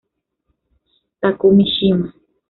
[1.19, 2.07] Takumi Shima